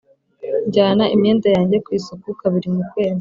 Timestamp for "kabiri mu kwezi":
2.41-3.09